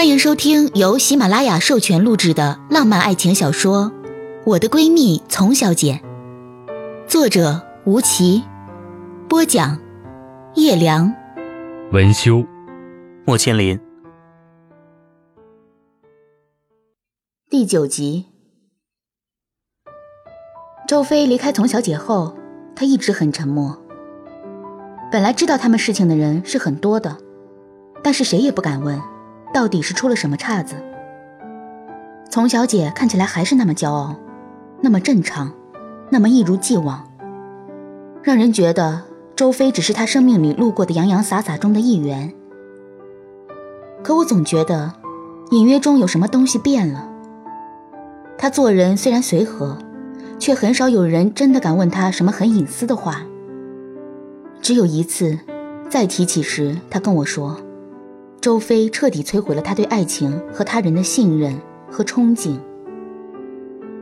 [0.00, 3.84] 欢迎收听由喜马拉雅授权录制的浪漫爱情小说
[4.46, 6.00] 《我的闺蜜丛小姐》，
[7.06, 8.42] 作者吴奇，
[9.28, 9.78] 播讲
[10.54, 11.14] 叶良，
[11.92, 12.42] 文修，
[13.26, 13.78] 莫千林。
[17.50, 18.24] 第九集，
[20.88, 22.34] 周飞离开丛小姐后，
[22.74, 23.78] 她一直很沉默。
[25.12, 27.18] 本来知道他们事情的人是很多的，
[28.02, 28.98] 但是谁也不敢问。
[29.52, 30.76] 到底是出了什么岔子？
[32.30, 34.14] 丛小姐看起来还是那么骄傲，
[34.80, 35.52] 那么正常，
[36.10, 37.10] 那么一如既往，
[38.22, 39.02] 让人觉得
[39.34, 42.32] 周飞只是她生命里路过的洋洋洒洒中的一员。
[44.02, 44.92] 可我总觉得，
[45.50, 47.08] 隐约中有什么东西变了。
[48.38, 49.76] 他做人虽然随和，
[50.38, 53.22] 却很少有人真的敢问他什么很隐私的话。
[54.62, 55.38] 只有一次，
[55.90, 57.60] 再提起时，他跟我说。
[58.40, 62.58] 周飞彻底摧毁了他对爱情和他人的信任和憧憬。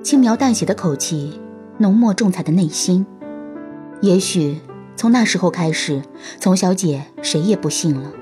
[0.00, 1.40] 轻描淡写的口气，
[1.78, 3.04] 浓墨重彩的内心。
[4.00, 4.58] 也许
[4.94, 6.00] 从那时候开始，
[6.38, 8.12] 丛小姐谁也不信了。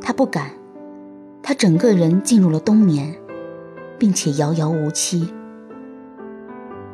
[0.00, 0.50] 她不敢，
[1.40, 3.14] 她整个人进入了冬眠，
[3.98, 5.32] 并且遥遥无期。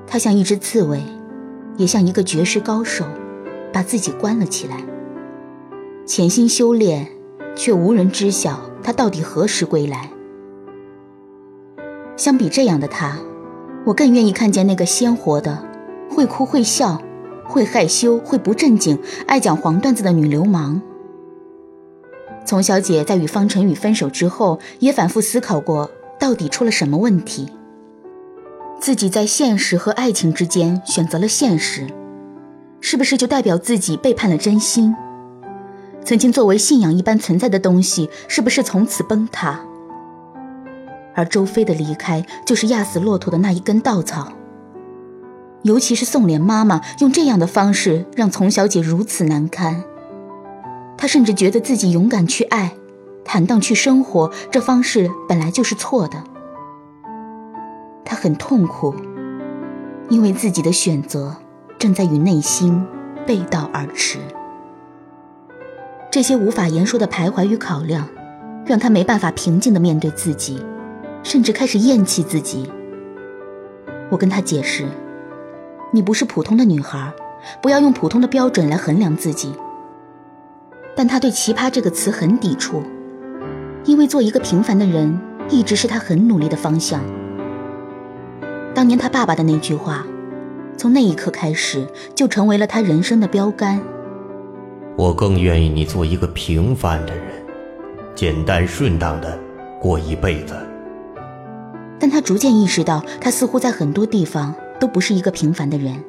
[0.06, 1.02] 她像一只刺猬，
[1.78, 3.06] 也像一个绝世高手，
[3.72, 4.84] 把自己关了起来，
[6.04, 7.08] 潜心修炼。
[7.54, 10.10] 却无人知晓他到底何时归来。
[12.16, 13.18] 相比这样的他，
[13.84, 15.64] 我更愿意看见那个鲜活的、
[16.10, 17.02] 会哭会笑、
[17.44, 20.80] 会害羞会不正经、爱讲黄段子的女流氓。
[22.44, 27.48] 丛小姐在与方晨宇分手之后，也反复思考过到底出了什么问题。
[28.80, 31.86] 自己在现实和爱情之间选择了现实，
[32.80, 34.94] 是不是就代表自己背叛了真心？
[36.04, 39.60] 曾经作为信仰一般存在的东西，是不是从此崩塌？
[41.14, 44.32] 而周飞的离开，就是压死骆驼的那一根稻草。
[45.62, 49.84] 尤其是宋莲妈妈用这样的方式让丛小姐如此难堪，
[50.96, 52.74] 她甚至觉得自己勇敢去爱，
[53.24, 56.24] 坦荡去生活，这方式本来就是错的。
[58.04, 58.92] 她很痛苦，
[60.08, 61.36] 因为自己的选择
[61.78, 62.84] 正在与内心
[63.24, 64.18] 背道而驰。
[66.12, 68.06] 这些无法言说的徘徊与考量，
[68.66, 70.62] 让他没办法平静地面对自己，
[71.22, 72.70] 甚至开始厌弃自己。
[74.10, 74.84] 我跟他解释
[75.90, 77.10] ：“你不是普通的女孩，
[77.62, 79.54] 不要用普通的标准来衡量自己。”
[80.94, 82.82] 但他对“奇葩”这个词很抵触，
[83.86, 85.18] 因为做一个平凡的人
[85.48, 87.00] 一直是他很努力的方向。
[88.74, 90.04] 当年他爸爸的那句话，
[90.76, 93.80] 从那一刻开始就成为了他人生的标杆。
[94.96, 97.24] 我更愿意你做一个平凡的人，
[98.14, 99.38] 简单顺当的
[99.80, 100.54] 过一辈子。
[101.98, 106.02] 但他逐渐意识到，他似乎在很多地方都不是一个平凡的人，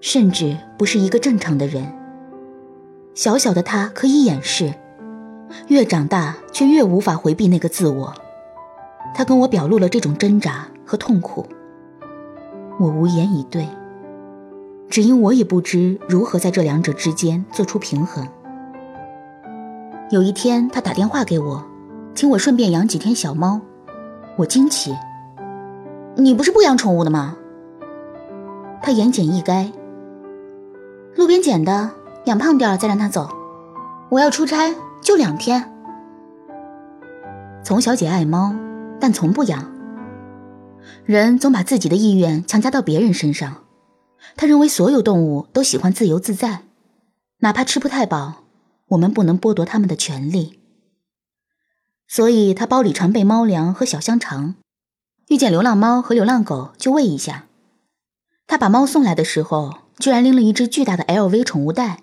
[0.00, 1.86] 甚至不是一个正常的人。
[3.14, 4.74] 小小的他可以掩饰，
[5.68, 8.12] 越长大却越无法回避那个自我。
[9.14, 11.46] 他跟我表露了这种挣扎和痛苦，
[12.80, 13.66] 我无言以对。
[14.96, 18.26] 只因我也不知如何在这两者之间做出平衡。
[20.08, 21.62] 有一天，他打电话给我，
[22.14, 23.60] 请我顺便养几天小猫。
[24.36, 24.96] 我惊奇
[26.16, 27.36] ：“你不是不养宠物的吗？”
[28.80, 29.70] 他言简意赅
[31.14, 31.90] ：“路边捡的，
[32.24, 33.28] 养胖点再让他走。
[34.08, 35.74] 我要出差，就两天。”
[37.62, 38.54] 从小姐爱猫，
[38.98, 39.70] 但从不养。
[41.04, 43.56] 人总把自己的意愿强加到别人身上。
[44.34, 46.62] 他认为所有动物都喜欢自由自在，
[47.38, 48.44] 哪怕吃不太饱，
[48.88, 50.58] 我们不能剥夺他们的权利。
[52.08, 54.54] 所以他包里常备猫粮和小香肠，
[55.28, 57.46] 遇见流浪猫和流浪狗就喂一下。
[58.46, 62.02] 他把猫送来的时候，居然拎了一只巨大的 LV 宠物袋，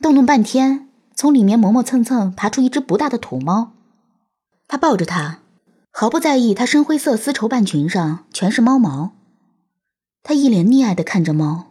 [0.00, 3.72] 动弄半天，从里面磨磨蹭蹭爬出一只不大的土猫。
[4.66, 5.38] 他抱着它，
[5.90, 9.12] 毫不在意它深灰色丝绸半裙上全是猫毛。
[10.28, 11.68] 他一脸溺爱的看着猫，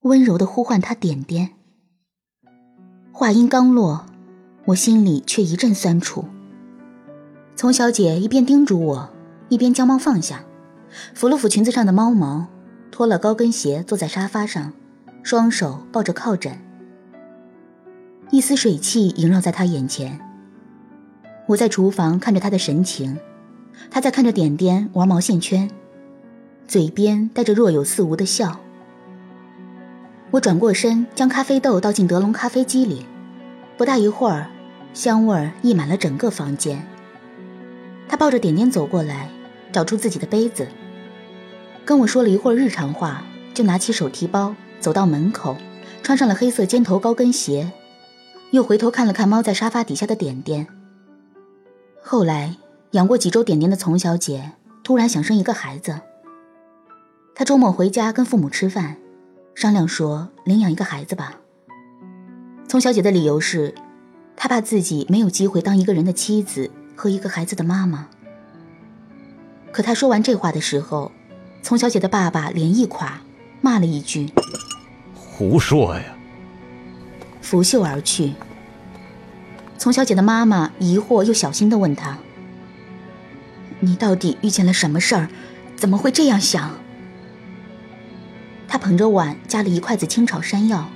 [0.00, 1.50] 温柔的呼唤他点点。
[3.12, 4.06] 话音刚落，
[4.64, 6.24] 我心里却一阵酸楚。
[7.54, 9.10] 丛小姐一边叮嘱我，
[9.50, 10.42] 一边将猫放下，
[11.14, 12.46] 抚了抚裙子上的猫毛，
[12.90, 14.72] 脱了高跟鞋，坐在沙发上，
[15.22, 16.58] 双手抱着靠枕。
[18.30, 20.18] 一丝水汽萦绕在她眼前。
[21.46, 23.18] 我在厨房看着她的神情，
[23.90, 25.70] 她在看着点点玩毛线圈。
[26.72, 28.58] 嘴边带着若有似无的笑。
[30.30, 33.04] 我转过身，将咖啡豆倒进德龙咖啡机里，
[33.76, 34.48] 不大一会儿，
[34.94, 36.82] 香味溢满了整个房间。
[38.08, 39.28] 他抱着点点走过来，
[39.70, 40.66] 找出自己的杯子，
[41.84, 43.22] 跟我说了一会儿日常话，
[43.52, 45.58] 就拿起手提包走到门口，
[46.02, 47.70] 穿上了黑色尖头高跟鞋，
[48.52, 50.66] 又回头看了看猫在沙发底下的点点。
[52.02, 52.56] 后来
[52.92, 54.52] 养过几周点点的丛小姐
[54.82, 56.00] 突然想生一个孩子，
[57.34, 58.96] 她周末回家跟父母吃饭，
[59.54, 61.36] 商量说领养一个孩子吧。
[62.68, 63.74] 丛小姐的理由是，
[64.36, 68.08] 她怕自己没有机会当一个人的妻子和一个孩子的妈妈。
[69.72, 71.10] 可她说完这话的时候，
[71.62, 73.22] 丛小姐的爸爸脸一垮，
[73.62, 74.30] 骂了一句
[75.14, 76.02] ：“胡说呀！”
[77.40, 78.34] 拂袖而去。
[79.78, 82.18] 丛小姐的妈妈疑惑又小心地问她
[83.80, 85.28] ：“你到底遇见了什么事儿？
[85.74, 86.78] 怎么会这样想？”
[88.72, 90.88] 她捧着碗，夹了一筷子清炒山药，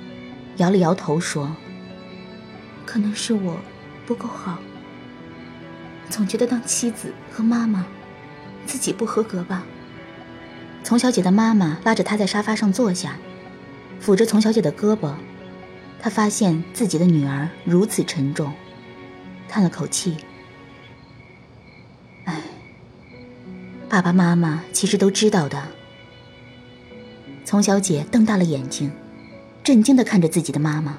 [0.55, 1.55] 摇了摇头说
[2.87, 3.59] ：“可能是我
[4.07, 4.57] 不够好，
[6.09, 7.85] 总觉得当妻子和妈妈，
[8.65, 9.63] 自己不合格吧。”
[10.83, 13.19] 丛小姐的妈妈拉着她在沙发上坐下，
[14.03, 15.13] 抚着丛小姐的胳膊，
[15.99, 18.51] 她发现自己的女儿如此沉重。
[19.47, 20.17] 叹了口气，
[22.25, 22.41] 哎，
[23.87, 25.76] 爸爸妈妈其实都知道的。
[27.47, 28.91] 丛小姐瞪大了眼睛，
[29.63, 30.97] 震惊的看着自己的妈妈，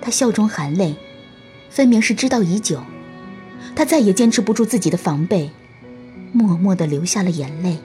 [0.00, 0.96] 她笑中含泪，
[1.68, 2.82] 分明是知道已久。
[3.76, 5.50] 她再也坚持不住自己的防备，
[6.32, 7.76] 默默的流下了眼泪。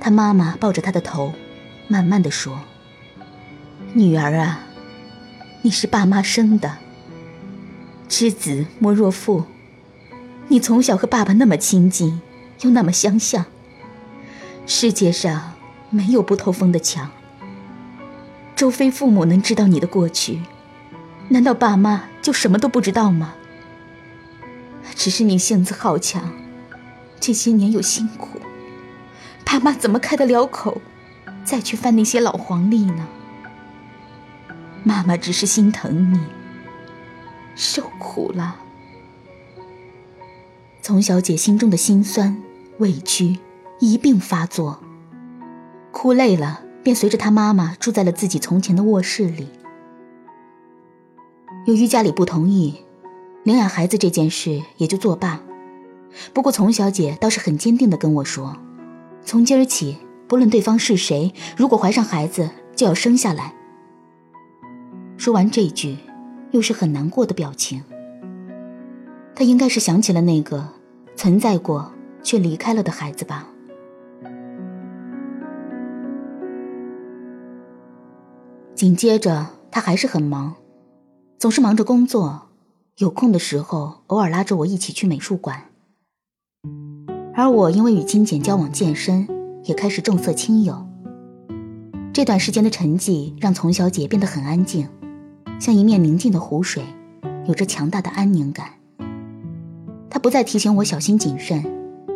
[0.00, 1.34] 她妈妈抱着她的头，
[1.88, 2.60] 慢慢的说
[3.92, 4.62] ：“女儿啊，
[5.60, 6.78] 你是爸妈生的。”
[8.08, 9.44] 知子莫若父，
[10.48, 12.22] 你从小和爸爸那么亲近，
[12.62, 13.44] 又那么相像。
[14.64, 15.51] 世界上
[15.92, 17.08] 没有不透风的墙。
[18.56, 20.40] 周飞父母能知道你的过去，
[21.28, 23.34] 难道爸妈就什么都不知道吗？
[24.96, 26.32] 只是你性子好强，
[27.20, 28.40] 这些年又辛苦，
[29.44, 30.80] 爸妈怎么开得了口，
[31.44, 33.06] 再去翻那些老黄历呢？
[34.84, 36.20] 妈妈只是心疼你。
[37.54, 38.56] 受苦了，
[40.80, 42.42] 丛小姐心中的心酸、
[42.78, 43.38] 委屈
[43.78, 44.81] 一并发作，
[45.92, 49.48] 哭累了，便随着她妈妈住在了自己从前的卧室里。
[51.66, 52.80] 由于家里不同意，
[53.44, 55.40] 领养孩子这件事也就作罢。
[56.32, 58.56] 不过丛小姐倒是很坚定地跟我说
[59.24, 63.54] ：“从今儿起，不论对方是谁，如果怀上孩子，就要生下来。”
[65.16, 65.98] 说完这句。
[66.52, 67.82] 又是很难过的表情。
[69.34, 70.68] 他应该是想起了那个
[71.16, 71.90] 存在过
[72.22, 73.48] 却离开了的孩子吧。
[78.82, 80.56] 紧接着，他还是很忙，
[81.38, 82.48] 总是忙着工作，
[82.96, 85.66] 有空的时候偶尔拉着我一起去美术馆。
[87.32, 89.28] 而我因为与金简交往渐深，
[89.62, 90.84] 也开始重色轻友。
[92.12, 94.88] 这段时间的沉寂让丛小姐变得很安静。
[95.60, 96.82] 像一面宁静的湖水，
[97.46, 98.66] 有着强大的安宁感。
[100.10, 101.64] 他不再提醒我小心谨慎，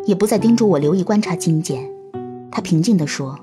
[0.05, 1.89] 也不再叮嘱我留意观察金简。
[2.51, 3.39] 他平静地说：“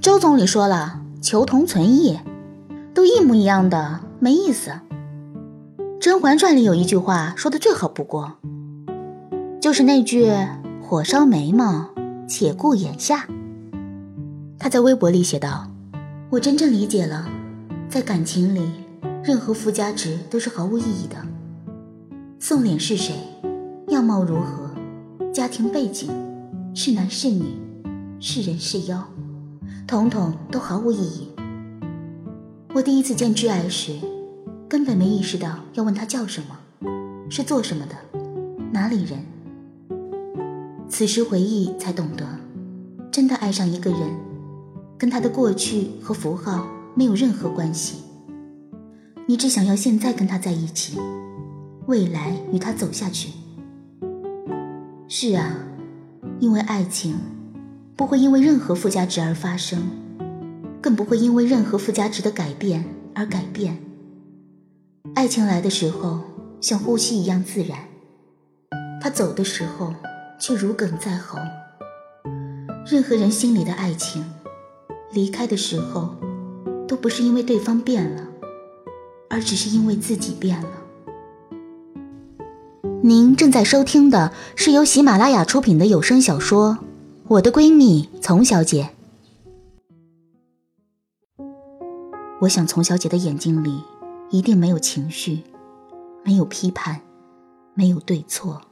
[0.00, 2.18] 周总理说了，求同存异，
[2.94, 4.70] 都一模一样的，没意思。
[6.00, 8.34] 《甄嬛传》里有一句话说的最好不过，
[9.60, 10.32] 就是那句
[10.80, 11.88] ‘火烧眉毛，
[12.28, 13.26] 且顾眼下’。”
[14.58, 15.66] 他在微博里写道
[16.30, 17.28] ：“我真正理解了，
[17.88, 18.70] 在感情里。”
[19.24, 21.16] 任何附加值都是毫无意义的。
[22.38, 23.14] 宋濂是谁？
[23.88, 24.70] 样貌如何？
[25.32, 26.08] 家庭背景？
[26.72, 27.44] 是男是女？
[28.20, 29.04] 是人是妖？
[29.88, 31.30] 统统都毫无意义。
[32.74, 33.94] 我第一次见挚爱时，
[34.68, 36.58] 根本没意识到要问他叫什么，
[37.30, 37.94] 是做什么的，
[38.70, 39.18] 哪里人。
[40.90, 42.26] 此时回忆才懂得，
[43.10, 44.00] 真的爱上一个人，
[44.98, 48.02] 跟他的过去和符号没有任何关系。
[49.24, 50.98] 你只想要现在跟他在一起，
[51.86, 53.30] 未来与他走下去。
[55.08, 55.56] 是啊，
[56.40, 57.16] 因为爱情
[57.98, 59.82] 不会因为任何附加值而发生，
[60.80, 63.76] 更不会因为任何附加值的改变而改变。
[65.16, 66.20] 爱情来的时候
[66.60, 67.76] 像呼吸一样自然，
[69.02, 69.92] 他走的时候
[70.38, 71.40] 却如鲠在喉。
[72.86, 74.24] 任何人心里的爱情，
[75.12, 76.14] 离开的时候
[76.86, 78.22] 都不是因为对方变了。
[79.28, 80.68] 而只是因为自己变了。
[83.02, 86.78] 您正在收听的是由喜马拉雅出品的有声小说
[87.30, 88.88] 《我的闺蜜丛小姐》。
[92.40, 93.84] 我想，丛小姐的眼睛里
[94.30, 95.42] 一定没有情绪，
[96.24, 97.02] 没有批判，
[97.74, 98.62] 没有对错，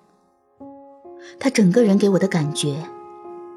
[1.38, 2.88] 她整个人给我的感觉，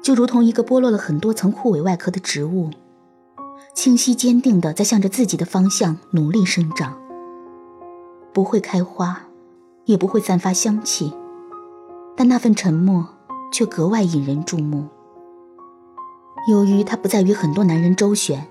[0.02, 2.68] 就如同一个剥落了很多层枯萎外壳的植物，
[3.74, 7.00] 清晰坚定的在向着自己的方向努力生长。
[8.34, 9.28] 不会开花，
[9.86, 11.14] 也不会散发香气，
[12.14, 13.08] 但那份沉默
[13.52, 14.88] 却格外引人注目。
[16.48, 18.46] 由于他不再与很多男人周旋，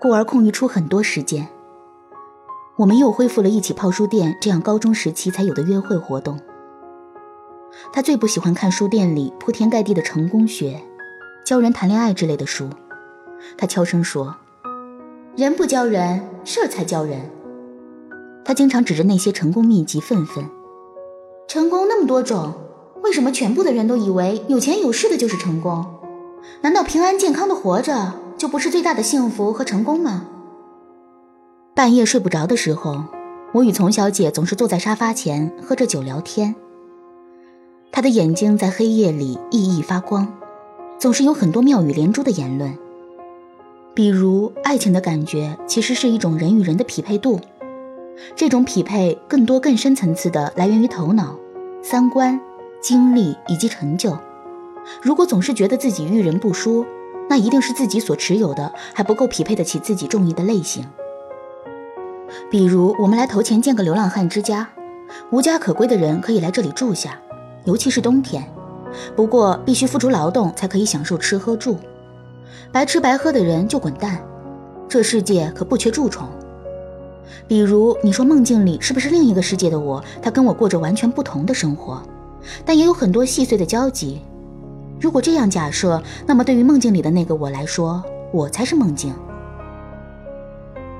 [0.00, 1.48] 故而空余出很多时间。
[2.76, 6.38] 我们又恢复了一起泡书店这样高中时期才有的约会活动。
[7.92, 10.80] 他最不喜欢看书店里铺天盖地的成功学、
[11.44, 12.68] 教人谈恋爱之类的书。
[13.58, 14.36] 他悄声说
[15.36, 17.30] ：“人不教人，事儿才教人。”
[18.44, 20.44] 他经常指着那些成功秘籍愤愤
[21.48, 22.54] ：“成功那么多种，
[23.12, 25.84] 为什么全部的人都以为有钱有势的就是成功？
[26.62, 30.24] 难道平安健康的活着就不是最大的幸福和成功吗？”
[31.76, 33.04] 半夜睡不着的时候，
[33.52, 36.54] 我与丛小姐总是坐在沙发前喝着酒聊天。
[37.90, 40.26] 她的眼睛在黑夜里熠熠发光，
[40.98, 42.78] 总是有很多妙语连珠的言论，
[43.92, 47.38] 比如爱情的感觉其实是一种人与人的匹配度。
[48.34, 51.36] 这种匹配更多、更深层次的来源于头脑、
[51.82, 52.40] 三观、
[52.82, 54.18] 经历以及成就。
[55.00, 56.84] 如果总是觉得自己遇人不淑，
[57.30, 60.84] 那一定是自己所持有的还不够匹配得起自己中意的类型。
[62.50, 64.68] 比如，我们来投钱建个流浪汉之家，
[65.30, 67.18] 无家可归的人可以来这里住下，
[67.64, 68.42] 尤其是冬天。
[69.14, 71.76] 不过，必须付出劳动才可以享受吃喝住，
[72.72, 74.20] 白吃白喝的人就滚蛋。
[74.88, 76.28] 这世界可不缺蛀虫。
[77.46, 80.02] 比如你说梦境里是不是另一个世界的我？
[80.20, 82.02] 他跟我过着完全不同的生活，
[82.64, 84.20] 但也有很多细碎的交集。
[85.00, 89.12] 如果这样假设，那么对于梦境里的那个我来说，我才是梦境。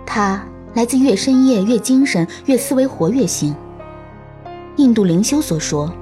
[0.05, 0.45] 他
[0.75, 3.55] 来自越深夜、越精神、越思维活跃星。
[4.77, 5.93] 印度灵修所说：“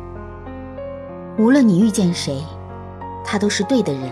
[1.38, 2.42] 无论你遇见谁，
[3.24, 4.02] 他都是对的人。”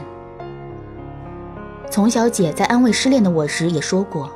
[1.91, 4.31] 丛小姐在安慰失恋的我时也说过。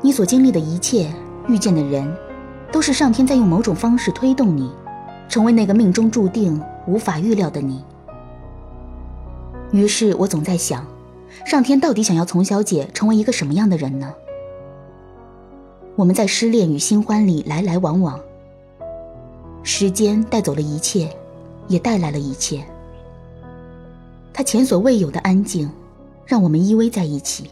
[0.00, 1.12] 你所经历的一切，
[1.46, 2.12] 遇见的人，
[2.72, 4.70] 都是上天在用某种方式推动你，
[5.28, 7.84] 成为那个命中注定、无法预料的你。
[9.70, 10.86] 于是我总在想，
[11.44, 14.14] 上天到底想要丛小姐成为一个什么样的人呢？
[15.94, 18.18] 我们在失恋与新欢里来来往往，
[19.62, 21.14] 时间带走了一切，
[21.66, 22.64] 也带来了一切。
[24.32, 25.68] 他前所未有的安静，
[26.24, 27.50] 让我们依偎在一起。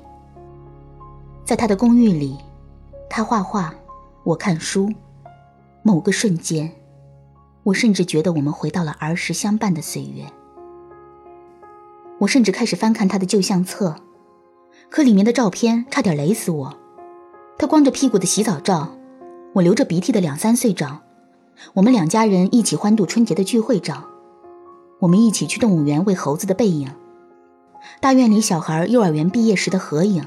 [1.44, 2.38] 在他的公寓里，
[3.10, 3.74] 他画画，
[4.22, 4.88] 我看书。
[5.82, 6.72] 某个瞬间，
[7.66, 10.24] 我甚至觉得我们回到了儿时相伴的岁月。
[12.18, 13.96] 我甚至开始翻看他的旧相册，
[14.88, 16.76] 可里面的照片差点雷死我。
[17.58, 18.96] 他光着屁股的洗澡照，
[19.54, 21.02] 我流着鼻涕的两三岁照，
[21.74, 24.04] 我们两家人一起欢度春节的聚会照，
[25.00, 26.88] 我们一起去动物园喂猴子的背影，
[28.00, 30.24] 大院里小孩幼儿园毕业时的合影。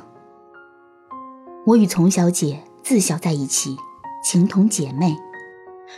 [1.65, 3.77] 我与丛小姐自小在一起，
[4.25, 5.15] 情同姐妹，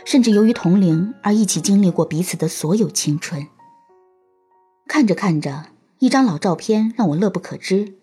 [0.04, 3.46] 甚至由于同龄而一起经历过彼此的所有青春。
[4.88, 5.66] 看着看着，
[5.98, 7.94] 一张老照片让我乐不可支。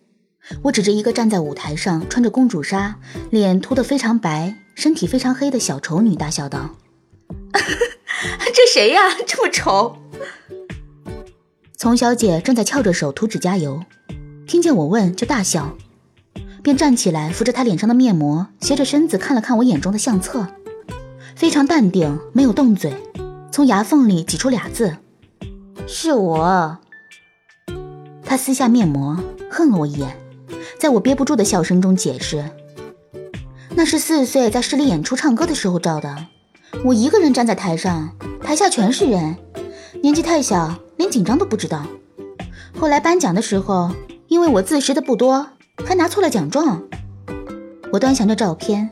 [0.64, 2.98] 我指着一个站在舞台上穿着公主纱、
[3.30, 6.72] 脸涂得非常白、身体非常黑的小丑女，大笑道
[8.54, 9.02] ：“这谁呀？
[9.28, 9.98] 这么丑！”
[11.76, 13.84] 丛小姐正在翘着手涂指甲油，
[14.48, 15.76] 听见我问就大笑。
[16.64, 20.48] 便站起来，扶着她脸上的面膜，斜着身子看了看我眼中的相册，
[21.40, 22.94] 非常淡定，没有动嘴，
[23.50, 24.98] 从牙缝里挤出俩字
[25.88, 26.78] ：“是我。”
[28.26, 29.18] 他撕下面膜，
[29.50, 30.18] 恨了我一眼，
[30.78, 32.44] 在我憋不住的笑声中解释
[33.74, 36.14] ：“那是四岁在市里演出唱歌的时候照的，
[36.84, 39.38] 我一个人站在台上，台下全是人，
[40.04, 41.86] 年纪太小，连紧张都不知道。
[42.78, 43.90] 后来颁奖的时候，
[44.28, 45.48] 因为我自识的不多。”
[45.88, 46.84] 还拿错了奖状。
[47.94, 48.90] 我端详着照片，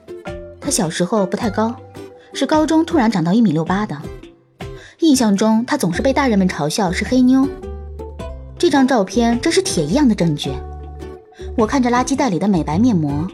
[0.62, 1.75] 他小时候不太高，
[2.34, 3.98] 是高中突然长到一米六八的。
[5.00, 7.48] 印象中她总是被大人们嘲笑是黑妞。
[8.58, 10.52] 这张照片真是铁一样的证据。
[11.56, 13.28] 我看着垃圾袋里的美白面膜，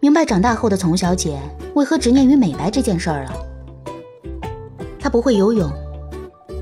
[0.00, 1.38] 明白长大后的丛小姐
[1.74, 3.32] 为何执念于美白这件事儿了。
[5.00, 5.70] 她不会游泳，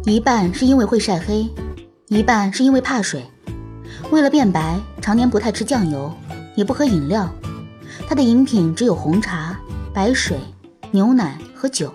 [0.05, 1.49] 一半是因为会晒黑，
[2.09, 3.25] 一半是因为怕水。
[4.11, 6.11] 为了变白，常年不太吃酱油，
[6.55, 7.29] 也不喝饮料。
[8.09, 9.59] 她的饮品只有红茶、
[9.93, 10.39] 白水、
[10.91, 11.93] 牛奶和酒。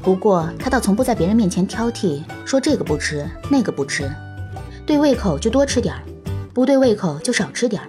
[0.00, 4.08] 不过他倒从不在别人面前挑剔，说这个不吃，那个不吃。
[4.86, 6.02] 对胃口就多吃点儿，
[6.52, 7.88] 不对胃口就少吃点儿。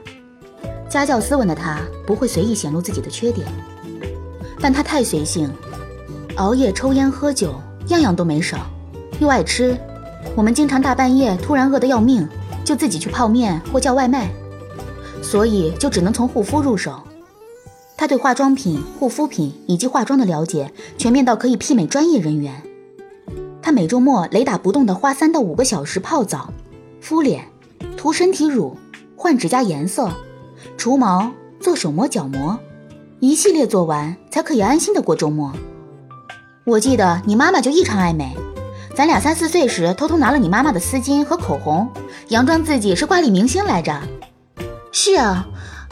[0.90, 3.46] 家教斯文的他不会随意显露自己的缺点，
[4.60, 5.52] 但他太随性，
[6.38, 7.54] 熬夜、抽烟、喝酒，
[7.90, 8.58] 样样都没少。
[9.20, 9.78] 又爱吃，
[10.36, 12.28] 我们经常大半夜突然饿得要命，
[12.64, 14.30] 就自己去泡面或叫外卖，
[15.22, 17.04] 所以就只能从护肤入手。
[17.98, 22.62] 他对化妆品、护肤品以及化妆的了解全面到可以媲美专业人员。
[23.62, 26.54] 他每周末雷打不动地花三到五个小时泡澡、
[27.02, 27.46] 敷脸、
[27.98, 28.78] 涂身体乳、
[29.16, 30.12] 换指甲颜色、
[30.78, 32.60] 除毛、做手膜、脚膜，
[33.22, 35.52] 一系列做完才可以安心的过周末。
[36.66, 38.36] 我记得你妈妈就异常爱美，
[38.96, 41.90] 咱俩三四岁时偷偷拿了你妈妈的丝巾和口红，
[42.28, 44.00] 佯装自己是挂历明星来着。
[44.92, 45.48] 是啊。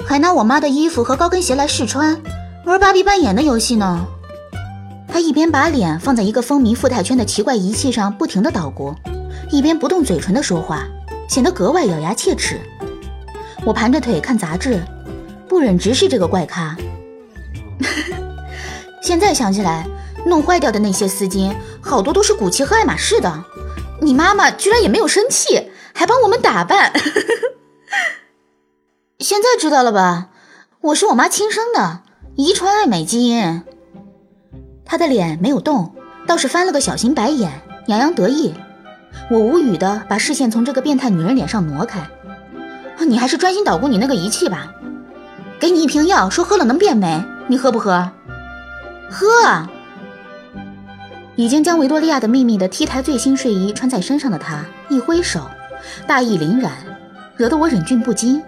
[0.05, 2.21] 还拿我妈的衣服和高跟鞋来试穿，
[2.65, 4.05] 玩芭比扮演的游戏呢。
[5.07, 8.95] 他一边把脸放在一个风靡富态圈的奇怪仪器上不停地捣鼓，
[9.51, 10.83] 一边不动嘴唇的说话，
[11.29, 12.59] 显得格外咬牙切齿。
[13.63, 14.81] 我盘着腿看杂志，
[15.47, 16.75] 不忍直视这个怪咖。
[19.03, 19.85] 现在想起来，
[20.25, 23.43] 弄坏掉的那些丝巾，好多都是古奇和爱马仕的。
[24.01, 26.91] 你妈妈居然也没有生气，还帮我们打扮。
[29.23, 30.27] 现在知道了吧？
[30.81, 32.01] 我是我妈亲生的，
[32.35, 33.63] 遗传爱美基因。
[34.83, 35.95] 她的脸没有动，
[36.27, 38.53] 倒是翻了个小型白眼，洋洋得意。
[39.31, 42.05] 我无语的把视线从这个变态女人脸上挪开。
[43.07, 44.73] 你还是专心捣鼓你那个仪器吧。
[45.57, 48.11] 给你一瓶药，说喝了能变美，你喝不喝？
[49.09, 49.25] 喝！
[51.37, 55.49] 已经将维多利亚的秘密的 T 台最新睡衣穿在身上的她，一挥手，
[56.05, 56.73] 大义凛然，
[57.37, 58.43] 惹得我忍俊不禁。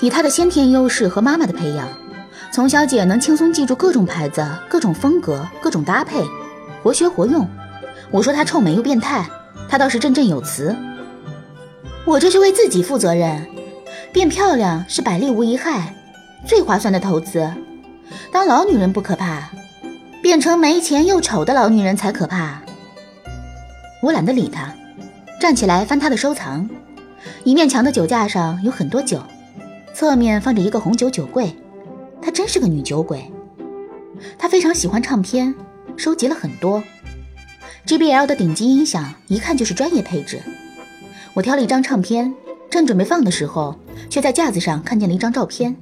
[0.00, 1.88] 以她的先天优势和妈妈的培养，
[2.52, 6.22] 从小姐能轻松记住各种牌子、各种风格、各种搭配，
[6.82, 7.48] 活学活用。
[8.10, 9.24] 我说她臭美又变态，
[9.68, 10.74] 她倒是振振有词。
[12.04, 13.46] 我这是为自己负责任，
[14.12, 15.94] 变漂亮是百利无一害，
[16.46, 17.48] 最划算的投资。
[18.32, 19.50] 当老女人不可怕，
[20.22, 22.60] 变成没钱又丑的老女人才可怕。
[24.02, 24.74] 我懒得理她，
[25.40, 26.68] 站起来翻她的收藏，
[27.44, 29.22] 一面墙的酒架上有很多酒。
[30.00, 31.54] 侧面放着一个红酒酒柜，
[32.22, 33.30] 她真是个女酒鬼。
[34.38, 35.54] 她非常喜欢唱片，
[35.94, 36.82] 收集了很多。
[37.86, 40.40] JBL 的顶级音响，一看就是专业配置。
[41.34, 42.34] 我挑了一张唱片，
[42.70, 45.76] 正准备放的时候，却在架子上看见了一张照片，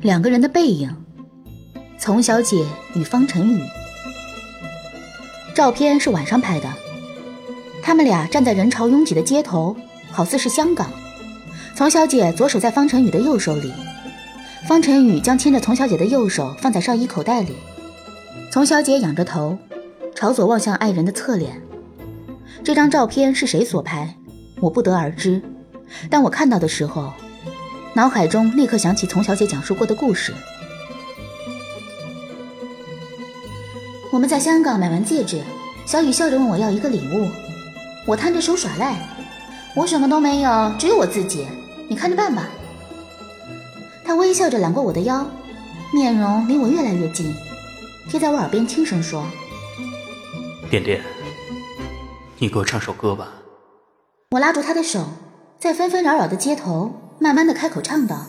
[0.00, 0.92] 两个人的背影，
[2.00, 3.62] 丛小姐与方晨宇。
[5.54, 6.68] 照片是晚上拍的，
[7.80, 9.76] 他们俩站在人潮拥挤的街头，
[10.10, 10.90] 好似是香港。
[11.78, 13.72] 丛小姐左手在方晨宇的右手里，
[14.66, 17.54] 方晨宇将牵着丛小姐的右手放在上衣口袋里。
[18.50, 19.56] 丛小姐仰着头，
[20.12, 21.62] 朝左望向爱人的侧脸。
[22.64, 24.12] 这张照片是谁所拍，
[24.58, 25.40] 我不得而知。
[26.10, 27.12] 但我看到的时候，
[27.94, 30.34] 脑海中立刻想起丛小姐讲述过的故事。
[34.10, 35.40] 我们在香港买完戒指，
[35.86, 37.28] 小雨笑着问我要一个礼物，
[38.04, 38.96] 我摊着手耍赖，
[39.76, 41.46] 我什么都没有，只有我自己。
[41.88, 42.48] 你看着办吧。
[44.04, 45.26] 他微笑着揽过我的腰，
[45.92, 47.34] 面容离我越来越近，
[48.08, 49.24] 贴在我耳边轻声说
[50.70, 51.02] ：“点点，
[52.38, 53.32] 你给我唱首歌吧。”
[54.32, 55.08] 我拉住他的手，
[55.58, 58.26] 在纷纷扰扰的街头，慢慢的开口唱道：“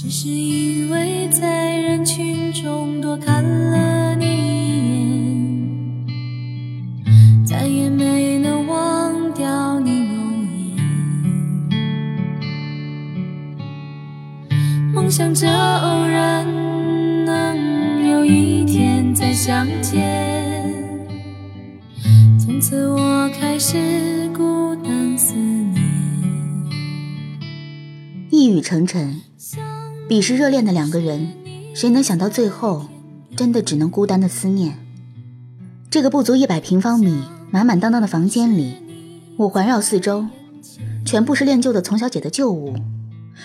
[0.00, 4.14] 只是因为在人群中多看了
[15.08, 16.44] 想着偶然
[17.24, 20.04] 能有一天再相见，
[22.38, 25.82] 从此我开始孤单思念。
[28.30, 29.14] 一语成谶，
[30.08, 31.32] 彼时热恋的两个人，
[31.72, 32.86] 谁能想到最后，
[33.36, 34.74] 真的只能孤单的思念？
[35.88, 38.74] 这个不足一百平方米、满满当当的房间里，
[39.36, 40.26] 我环绕四周，
[41.04, 42.74] 全部是练就的丛小姐的旧物。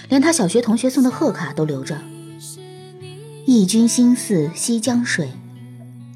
[0.10, 2.02] 连他小学同学送的贺卡都留着。
[3.46, 5.32] 忆君心似西江水，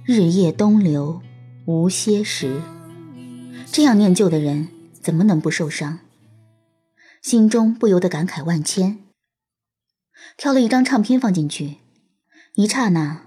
[0.03, 1.21] 日夜东流
[1.65, 2.61] 无歇时。
[3.71, 4.69] 这样念旧的人，
[5.01, 5.99] 怎么能不受伤？
[7.21, 8.99] 心中不由得感慨万千。
[10.37, 11.77] 挑了一张唱片放进去，
[12.53, 13.23] 一刹那，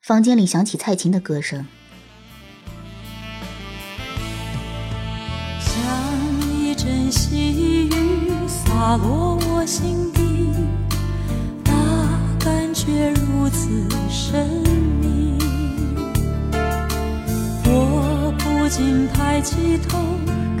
[0.00, 1.66] 房间里响起蔡琴的歌声。
[5.60, 7.99] 像一阵细雨
[8.80, 9.38] 洒落。
[9.52, 10.48] 我心底，
[11.66, 11.72] 那
[12.42, 13.68] 感觉如此
[14.08, 14.48] 神
[15.02, 15.36] 秘。
[17.66, 19.98] 我不禁抬起头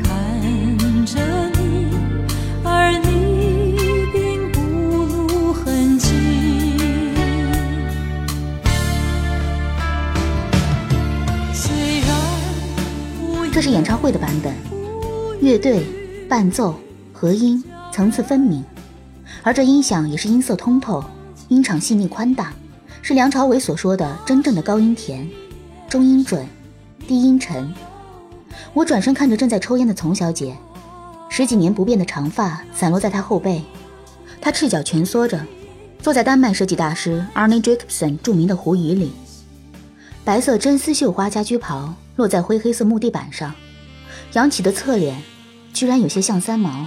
[0.02, 1.18] 看着
[1.58, 1.86] 你，
[2.62, 3.74] 而你
[4.12, 4.60] 并不
[5.06, 6.10] 露痕迹。
[11.54, 14.52] 虽然这是演唱会的版本，
[15.40, 15.86] 乐队、
[16.28, 16.78] 伴奏、
[17.14, 17.64] 和音
[18.00, 18.64] 层次分明，
[19.42, 21.04] 而这音响也是音色通透，
[21.48, 22.50] 音场细腻宽大，
[23.02, 25.28] 是梁朝伟所说的真正的高音甜，
[25.86, 26.46] 中音准，
[27.06, 27.70] 低音沉。
[28.72, 30.56] 我转身看着正在抽烟的丛小姐，
[31.28, 33.62] 十几年不变的长发散落在她后背，
[34.40, 35.38] 她赤脚蜷缩着，
[36.00, 39.12] 坐在丹麦设计大师 Arne Jacobsen 著名的胡椅里，
[40.24, 43.52] 白色真丝绣花家居袍落在灰黑色木地板上，
[44.32, 45.22] 扬起的侧脸
[45.74, 46.86] 居然有些像三毛，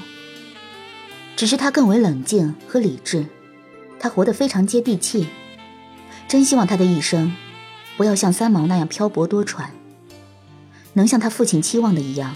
[1.36, 3.26] 只是他更为冷静和理智，
[4.00, 5.28] 他活得非常接地气，
[6.28, 7.36] 真希望他的一生
[7.98, 9.66] 不要像三毛那样漂泊多舛。
[10.94, 12.36] 能像他父亲期望的一样，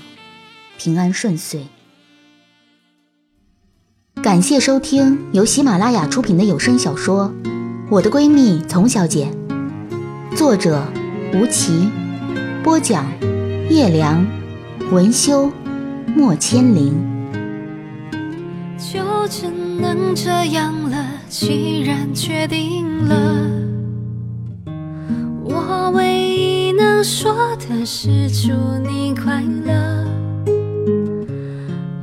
[0.78, 1.68] 平安顺遂。
[4.24, 7.32] 感谢收听由喜马拉雅出品的有声小说
[7.90, 9.32] 《我的闺蜜丛小姐》，
[10.36, 10.84] 作者
[11.34, 11.88] 吴奇，
[12.64, 13.06] 播讲
[13.70, 14.26] 叶良，
[14.92, 15.52] 文修
[16.16, 17.17] 莫千灵。
[19.30, 23.16] 只能这样了，既然决定了，
[25.44, 28.54] 我唯一能说的是祝
[28.88, 30.08] 你快乐。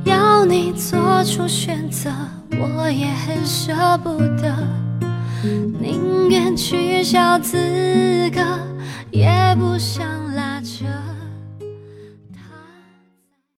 [0.03, 2.11] 要你做出选择，
[2.51, 4.55] 我也很舍不得，
[5.79, 7.57] 宁愿取消资
[8.31, 8.41] 格，
[9.09, 10.24] 也不想。